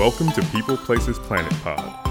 [0.00, 2.06] Welcome to People Places Planet Pod,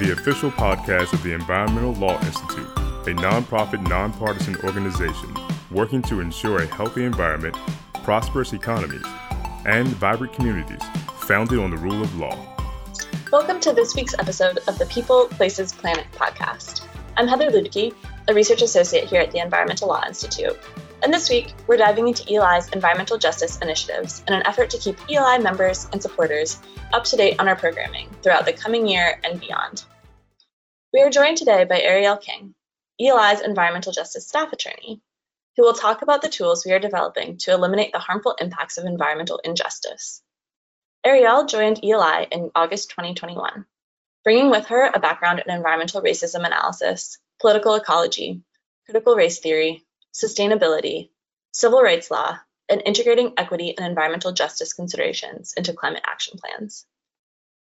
[0.00, 5.36] the official podcast of the Environmental Law Institute, a nonprofit, nonpartisan organization
[5.70, 7.54] working to ensure a healthy environment,
[8.02, 9.04] prosperous economies,
[9.66, 10.80] and vibrant communities
[11.18, 12.34] founded on the rule of law.
[13.30, 16.86] Welcome to this week's episode of the People Places Planet podcast.
[17.18, 17.94] I'm Heather Luedke,
[18.26, 20.58] a research associate here at the Environmental Law Institute.
[21.04, 24.96] And this week, we're diving into ELI's environmental justice initiatives in an effort to keep
[25.10, 26.58] ELI members and supporters
[26.94, 29.84] up to date on our programming throughout the coming year and beyond.
[30.94, 32.54] We are joined today by Arielle King,
[32.98, 35.02] ELI's environmental justice staff attorney,
[35.58, 38.86] who will talk about the tools we are developing to eliminate the harmful impacts of
[38.86, 40.22] environmental injustice.
[41.04, 43.66] Ariel joined ELI in August 2021,
[44.24, 48.40] bringing with her a background in environmental racism analysis, political ecology,
[48.86, 49.84] critical race theory,
[50.14, 51.10] sustainability,
[51.52, 56.86] civil rights law, and integrating equity and environmental justice considerations into climate action plans.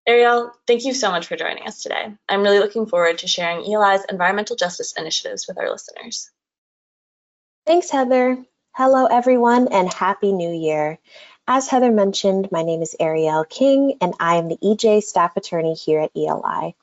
[0.09, 2.15] Arielle, thank you so much for joining us today.
[2.29, 6.31] I'm really looking forward to sharing ELI's environmental justice initiatives with our listeners.
[7.67, 8.43] Thanks, Heather.
[8.75, 10.99] Hello, everyone, and Happy New Year.
[11.47, 15.75] As Heather mentioned, my name is Arielle King, and I am the EJ staff attorney
[15.75, 16.75] here at ELI.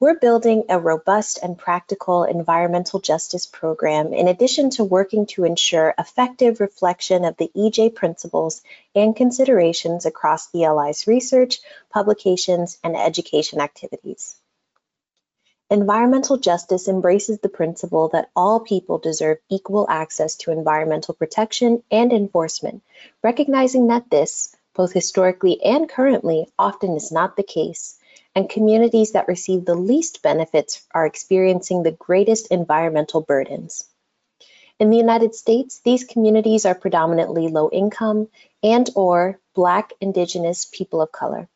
[0.00, 5.94] We're building a robust and practical environmental justice program in addition to working to ensure
[5.96, 8.62] effective reflection of the EJ principles
[8.94, 14.34] and considerations across ELI's research, publications, and education activities.
[15.70, 22.12] Environmental justice embraces the principle that all people deserve equal access to environmental protection and
[22.12, 22.82] enforcement,
[23.22, 27.98] recognizing that this, both historically and currently, often is not the case,
[28.34, 33.88] and communities that receive the least benefits are experiencing the greatest environmental burdens.
[34.80, 38.28] In the United States, these communities are predominantly low income
[38.62, 41.48] and or Black, Indigenous, people of color.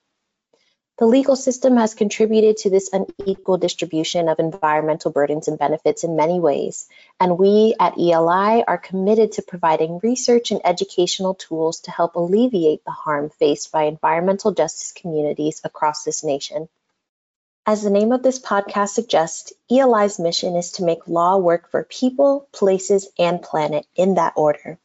[0.99, 6.17] The legal system has contributed to this unequal distribution of environmental burdens and benefits in
[6.17, 6.89] many ways,
[7.21, 12.85] and we at ELI are committed to providing research and educational tools to help alleviate
[12.85, 16.69] the harm faced by environmental justice communities across this nation.
[17.65, 21.85] As the name of this podcast suggests, ELI's mission is to make law work for
[21.85, 24.81] people, places, and planet in that order.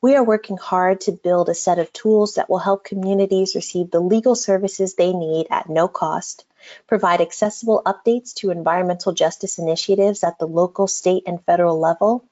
[0.00, 3.90] We are working hard to build a set of tools that will help communities receive
[3.90, 6.44] the legal services they need at no cost,
[6.86, 12.24] provide accessible updates to environmental justice initiatives at the local, state, and federal level,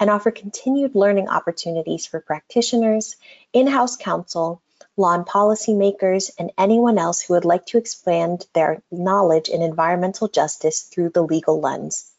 [0.00, 3.16] and offer continued learning opportunities for practitioners,
[3.52, 4.62] in-house counsel,
[4.96, 10.28] law and policymakers, and anyone else who would like to expand their knowledge in environmental
[10.28, 12.11] justice through the legal lens.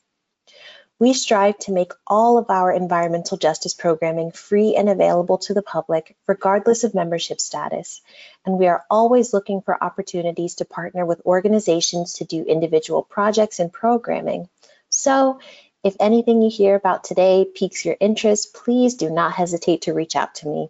[1.03, 5.61] We strive to make all of our environmental justice programming free and available to the
[5.61, 8.01] public, regardless of membership status.
[8.45, 13.59] And we are always looking for opportunities to partner with organizations to do individual projects
[13.59, 14.47] and programming.
[14.87, 15.41] So
[15.83, 20.15] if anything you hear about today piques your interest, please do not hesitate to reach
[20.15, 20.69] out to me.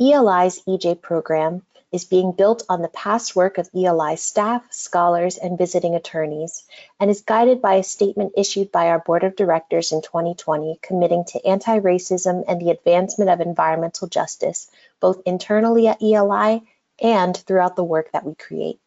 [0.00, 1.62] ELI's EJ program
[1.92, 6.64] is being built on the past work of ELI staff, scholars, and visiting attorneys,
[6.98, 11.24] and is guided by a statement issued by our board of directors in 2020 committing
[11.24, 14.68] to anti-racism and the advancement of environmental justice,
[14.98, 16.64] both internally at ELI
[17.00, 18.80] and throughout the work that we create.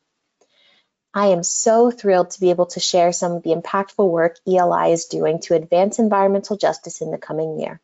[1.13, 4.91] I am so thrilled to be able to share some of the impactful work ELI
[4.91, 7.79] is doing to advance environmental justice in the coming year.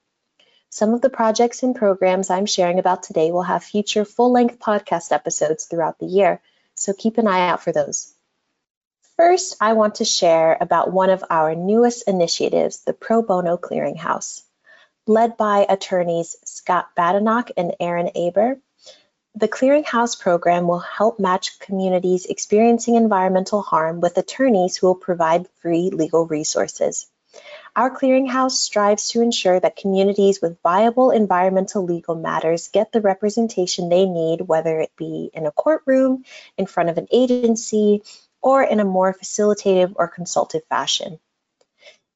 [0.76, 5.12] Some of the projects and programs I'm sharing about today will have future full-length podcast
[5.12, 6.42] episodes throughout the year,
[6.76, 8.12] so keep an eye out for those.
[9.16, 14.42] First, I want to share about one of our newest initiatives, the Pro Bono Clearinghouse.
[15.06, 18.58] Led by attorneys Scott Badenoch and Aaron Aber,
[19.36, 25.48] the Clearinghouse program will help match communities experiencing environmental harm with attorneys who will provide
[25.62, 27.06] free legal resources.
[27.76, 33.90] Our clearinghouse strives to ensure that communities with viable environmental legal matters get the representation
[33.90, 36.24] they need, whether it be in a courtroom,
[36.58, 38.04] in front of an agency,
[38.42, 41.20] or in a more facilitative or consultative fashion.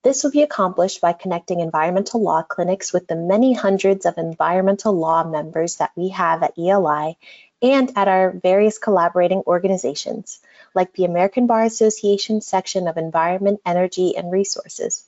[0.04, 4.94] This will be accomplished by connecting environmental law clinics with the many hundreds of environmental
[4.94, 7.18] law members that we have at ELI
[7.62, 10.40] and at our various collaborating organizations,
[10.74, 15.06] like the American Bar Association section of Environment, Energy, and Resources.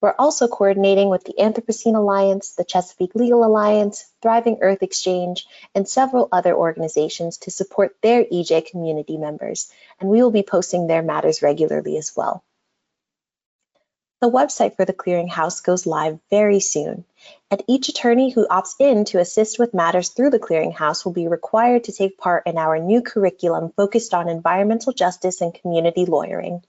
[0.00, 5.88] We're also coordinating with the Anthropocene Alliance, the Chesapeake Legal Alliance, Thriving Earth Exchange, and
[5.88, 11.02] several other organizations to support their EJ community members, and we will be posting their
[11.02, 12.44] matters regularly as well.
[14.20, 17.04] The website for the clearinghouse goes live very soon,
[17.52, 21.28] and each attorney who opts in to assist with matters through the clearinghouse will be
[21.28, 26.64] required to take part in our new curriculum focused on environmental justice and community lawyering.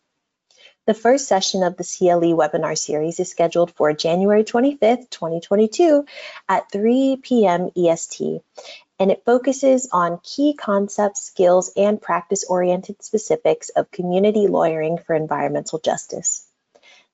[0.85, 6.05] The first session of the CLE webinar series is scheduled for January 25th, 2022
[6.47, 7.71] at 3 p.m.
[7.75, 8.41] EST,
[8.99, 15.79] and it focuses on key concepts, skills, and practice-oriented specifics of community lawyering for environmental
[15.79, 16.45] justice.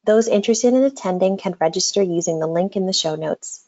[0.06, 3.66] Those interested in attending can register using the link in the show notes.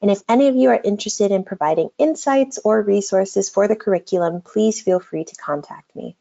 [0.00, 4.40] And if any of you are interested in providing insights or resources for the curriculum,
[4.40, 6.16] please feel free to contact me.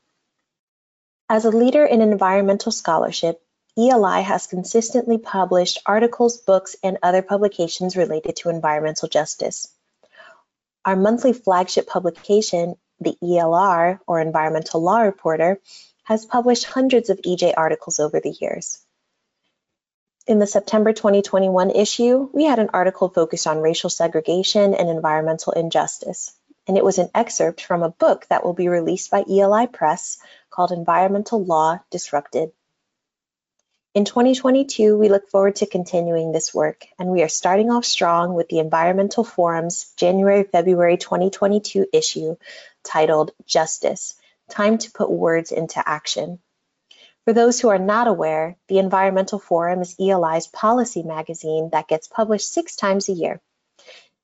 [1.29, 3.39] As a leader in environmental scholarship,
[3.77, 9.67] ELI has consistently published articles, books, and other publications related to environmental justice.
[10.83, 15.59] Our monthly flagship publication, the ELR, or Environmental Law Reporter,
[16.05, 18.79] has published hundreds of EJ articles over the years.
[20.27, 25.53] In the September 2021 issue, we had an article focused on racial segregation and environmental
[25.53, 26.35] injustice,
[26.67, 30.19] and it was an excerpt from a book that will be released by ELI Press
[30.49, 32.51] called Environmental Law Disrupted.
[33.93, 38.33] In 2022, we look forward to continuing this work, and we are starting off strong
[38.33, 42.35] with the Environmental Forum's January-February 2022 issue
[42.83, 44.15] titled Justice,
[44.49, 46.39] Time to Put Words into Action.
[47.27, 52.07] For those who are not aware, the Environmental Forum is ELI's policy magazine that gets
[52.07, 53.41] published six times a year.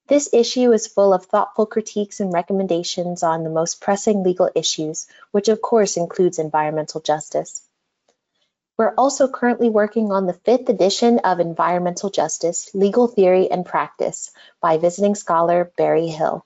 [0.08, 5.06] This issue is full of thoughtful critiques and recommendations on the most pressing legal issues,
[5.32, 7.68] which of course includes environmental justice.
[8.78, 14.32] We're also currently working on the fifth edition of Environmental Justice, Legal Theory and Practice
[14.62, 16.46] by visiting scholar Barry Hill.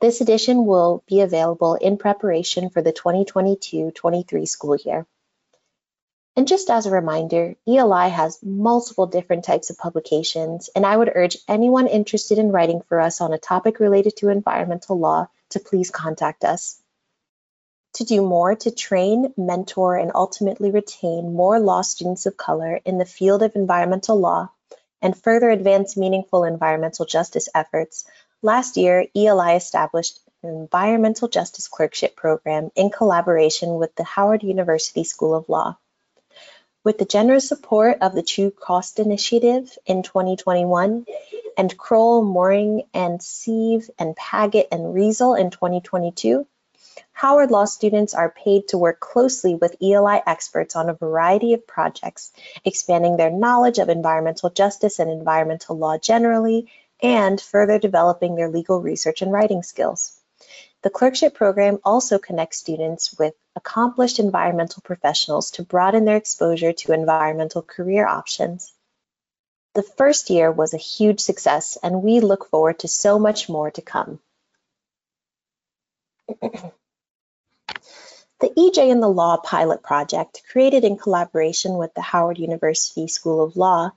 [0.00, 5.08] This edition will be available in preparation for the 2022-23 school year.
[6.34, 11.12] And just as a reminder, ELI has multiple different types of publications, and I would
[11.14, 15.60] urge anyone interested in writing for us on a topic related to environmental law to
[15.60, 16.80] please contact us.
[17.96, 22.96] To do more to train, mentor, and ultimately retain more law students of color in
[22.96, 24.48] the field of environmental law
[25.02, 28.06] and further advance meaningful environmental justice efforts,
[28.40, 35.04] last year ELI established an environmental justice clerkship program in collaboration with the Howard University
[35.04, 35.76] School of Law.
[36.84, 41.06] With the generous support of the True Cost Initiative in 2021
[41.56, 46.44] and Crowell, Moring, and Sive and Paget and Riesel in 2022,
[47.12, 51.68] Howard Law students are paid to work closely with ELI experts on a variety of
[51.68, 52.32] projects,
[52.64, 56.68] expanding their knowledge of environmental justice and environmental law generally,
[57.00, 60.20] and further developing their legal research and writing skills.
[60.82, 66.92] The clerkship program also connects students with accomplished environmental professionals to broaden their exposure to
[66.92, 68.72] environmental career options.
[69.74, 73.70] The first year was a huge success, and we look forward to so much more
[73.70, 74.20] to come.
[76.40, 76.72] the
[78.42, 83.56] EJ in the Law pilot project, created in collaboration with the Howard University School of
[83.56, 83.92] Law,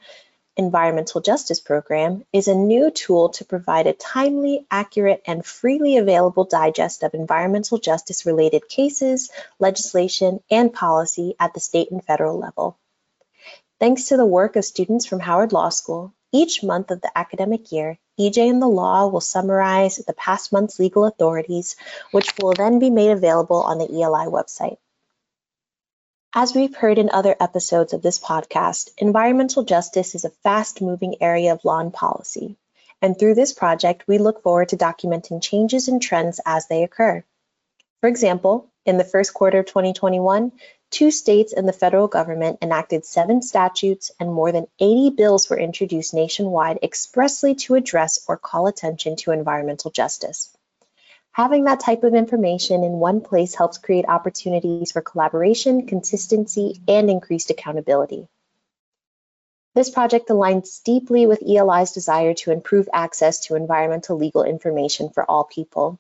[0.57, 6.45] Environmental Justice Program is a new tool to provide a timely, accurate, and freely available
[6.45, 12.77] digest of environmental justice related cases, legislation, and policy at the state and federal level.
[13.81, 17.73] Thanks to the work of students from Howard Law School, each month of the academic
[17.73, 21.75] year, EJ in the Law will summarize the past month's legal authorities,
[22.11, 24.77] which will then be made available on the ELI website.
[26.37, 31.15] As we've heard in other episodes of this podcast, environmental justice is a fast moving
[31.21, 32.57] area of law and policy.
[33.01, 37.23] And through this project, we look forward to documenting changes and trends as they occur.
[38.01, 40.51] For example, in the first quarter of 2021,
[40.91, 45.57] two states and the federal government enacted seven statutes and more than 80 bills were
[45.57, 50.54] introduced nationwide expressly to address or call attention to environmental justice.
[51.35, 57.09] Having that type of information in one place helps create opportunities for collaboration, consistency, and
[57.09, 58.29] increased accountability.
[59.73, 65.29] This project aligns deeply with ELI's desire to improve access to environmental legal information for
[65.29, 65.99] all people.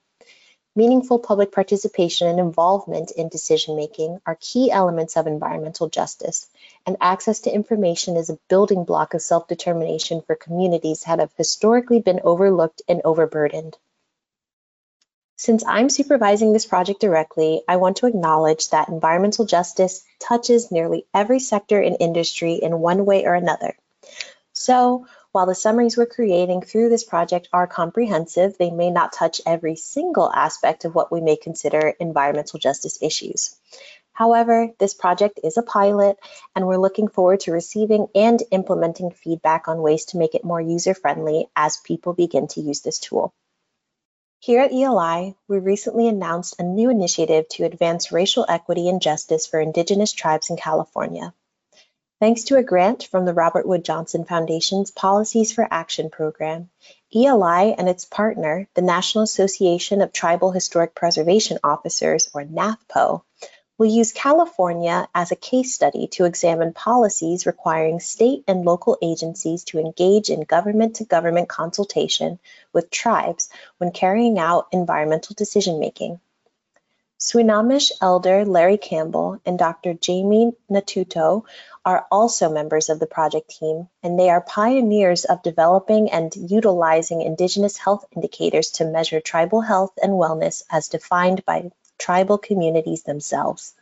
[0.73, 6.47] Meaningful public participation and involvement in decision making are key elements of environmental justice,
[6.85, 11.33] and access to information is a building block of self determination for communities that have
[11.35, 13.75] historically been overlooked and overburdened.
[15.37, 21.07] Since I'm supervising this project directly, I want to acknowledge that environmental justice touches nearly
[21.13, 23.75] every sector and industry in one way or another.
[24.53, 29.41] So, while the summaries we're creating through this project are comprehensive, they may not touch
[29.45, 33.57] every single aspect of what we may consider environmental justice issues.
[34.13, 36.17] However, this project is a pilot,
[36.55, 40.61] and we're looking forward to receiving and implementing feedback on ways to make it more
[40.61, 43.33] user-friendly as people begin to use this tool.
[44.45, 49.47] Here at ELI, we recently announced a new initiative to advance racial equity and justice
[49.47, 51.33] for Indigenous tribes in California.
[52.19, 56.69] Thanks to a grant from the Robert Wood Johnson Foundation's Policies for Action program,
[57.11, 63.23] ELI and its partner, the National Association of Tribal Historic Preservation Officers, or NATHPO,
[63.77, 69.65] will use California as a case study to examine policies requiring state and local agencies
[69.65, 72.39] to engage in government-to-government consultation
[72.71, 76.19] with tribes when carrying out environmental decision-making.
[77.19, 79.93] Swinomish elder Larry Campbell and Dr.
[79.93, 81.43] Jamie Donatuto
[81.83, 87.21] are also members of the project team, and they are pioneers of developing and utilizing
[87.21, 93.73] Indigenous health indicators to measure tribal health and wellness as defined by tribal communities themselves.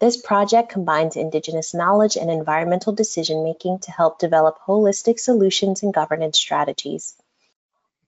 [0.00, 5.94] This project combines Indigenous knowledge and environmental decision making to help develop holistic solutions and
[5.94, 7.14] governance strategies.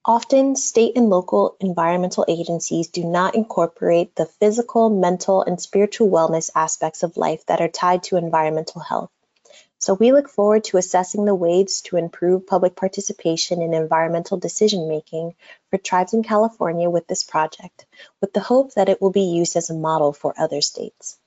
[0.04, 6.50] Often, state and local environmental agencies do not incorporate the physical, mental, and spiritual wellness
[6.54, 9.10] aspects of life that are tied to environmental health.
[9.86, 14.88] So we look forward to assessing the ways to improve public participation in environmental decision
[14.88, 15.36] making
[15.70, 17.86] for tribes in California with this project,
[18.20, 21.20] with the hope that it will be used as a model for other states.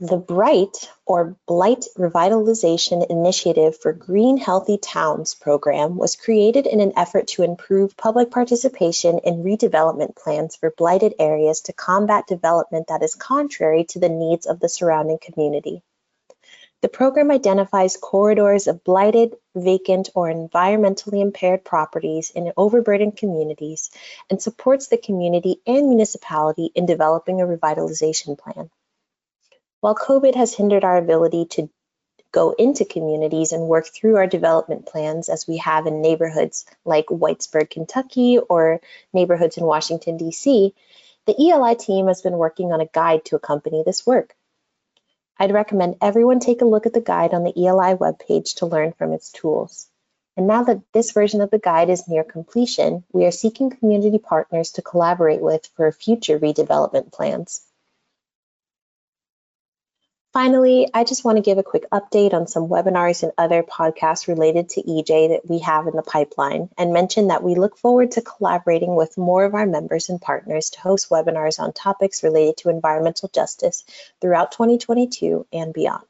[0.00, 6.92] The BRIGHT, or Blight Revitalization Initiative for Green Healthy Towns program was created in an
[6.96, 13.02] effort to improve public participation in redevelopment plans for blighted areas to combat development that
[13.02, 15.82] is contrary to the needs of the surrounding community.
[16.80, 23.90] The program identifies corridors of blighted, vacant, or environmentally impaired properties in overburdened communities
[24.30, 28.70] and supports the community and municipality in developing a revitalization plan.
[29.80, 31.70] While COVID has hindered our ability to
[32.32, 37.06] go into communities and work through our development plans as we have in neighborhoods like
[37.06, 38.80] Whitesburg, Kentucky, or
[39.12, 40.74] neighborhoods in Washington, D.C.,
[41.26, 44.34] the ELI team has been working on a guide to accompany this work.
[45.38, 48.92] I'd recommend everyone take a look at the guide on the ELI webpage to learn
[48.92, 49.88] from its tools.
[50.36, 54.18] And now that this version of the guide is near completion, we are seeking community
[54.18, 57.62] partners to collaborate with for future redevelopment plans.
[60.34, 64.28] Finally, I just want to give a quick update on some webinars and other podcasts
[64.28, 68.10] related to EJ that we have in the pipeline and mention that we look forward
[68.12, 72.58] to collaborating with more of our members and partners to host webinars on topics related
[72.58, 73.84] to environmental justice
[74.20, 76.04] throughout 2022 and beyond.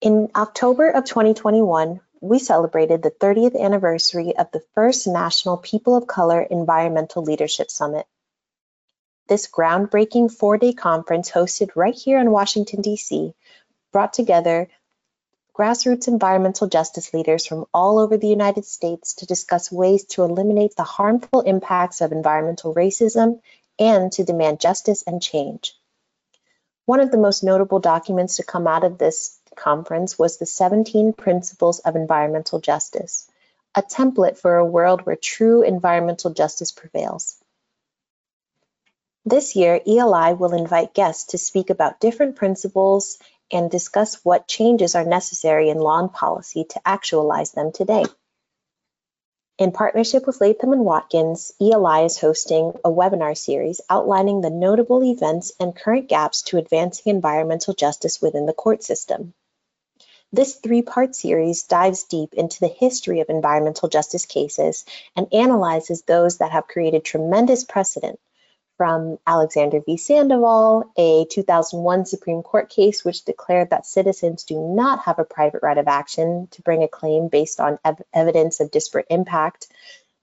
[0.00, 6.06] In October of 2021, we celebrated the 30th anniversary of the first National People of
[6.06, 8.06] Color Environmental Leadership Summit
[9.28, 13.34] this groundbreaking four-day conference hosted right here in Washington, D.C.,
[13.92, 14.68] brought together
[15.58, 20.76] grassroots environmental justice leaders from all over the United States to discuss ways to eliminate
[20.76, 23.40] the harmful impacts of environmental racism
[23.78, 25.74] and to demand justice and change.
[26.86, 31.12] One of the most notable documents to come out of this conference was the 17
[31.12, 33.28] Principles of Environmental Justice,
[33.74, 37.36] a template for a world where true environmental justice prevails.
[39.28, 43.18] This year, ELI will invite guests to speak about different principles
[43.52, 48.04] and discuss what changes are necessary in law and policy to actualize them today.
[49.58, 55.04] In partnership with Latham and Watkins, ELI is hosting a webinar series outlining the notable
[55.04, 59.34] events and current gaps to advancing environmental justice within the court system.
[60.32, 66.38] This three-part series dives deep into the history of environmental justice cases and analyzes those
[66.38, 68.18] that have created tremendous precedent
[68.78, 69.96] from Alexander v.
[69.96, 75.64] Sandoval, a 2001 Supreme Court case which declared that citizens do not have a private
[75.64, 79.66] right of action to bring a claim based on ev evidence of disparate impact,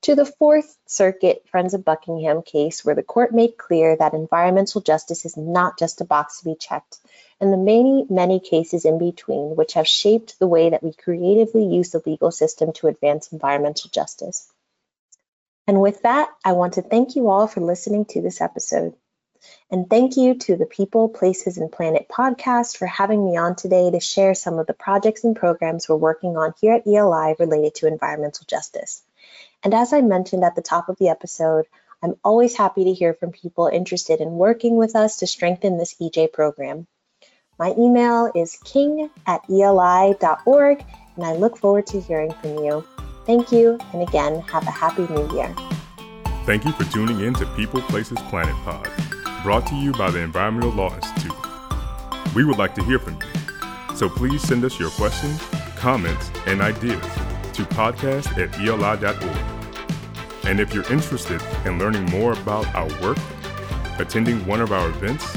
[0.03, 4.79] to the Fourth Circuit Friends of Buckingham case where the court made clear that environmental
[4.79, 6.99] justice is not just a box to be checked,
[7.41, 11.65] and the many, many cases in between which have shaped the way that we creatively
[11.65, 14.49] use the legal system to advance environmental justice.
[15.67, 18.95] And with that, I want to thank you all for listening to this episode.
[19.71, 23.91] And thank you to the People, Places, and Planet podcast for having me on today
[23.91, 27.75] to share some of the projects and programs we're working on here at ELI related
[27.75, 29.03] to environmental justice.
[29.63, 31.65] And as I mentioned at the top of the episode,
[32.03, 35.95] I'm always happy to hear from people interested in working with us to strengthen this
[35.95, 36.87] EJ program.
[37.57, 42.83] My email is king at eli.org, and I look forward to hearing from you.
[43.25, 45.53] Thank you, and again, have a happy new year.
[46.45, 48.87] Thank you for tuning in to People Places Planet Pod.
[49.41, 51.33] brought to you by the Environmental Law Institute.
[52.35, 55.41] We would like to hear from you, so please send us your questions,
[55.75, 57.01] comments, and ideas
[57.53, 60.45] to podcast at eli.org.
[60.45, 63.17] And if you're interested in learning more about our work,
[63.97, 65.35] attending one of our events,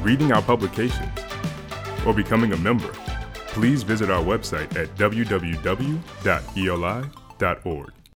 [0.00, 1.18] reading our publications,
[2.06, 2.92] or becoming a member,
[3.56, 5.96] please visit our website at www.eli.org.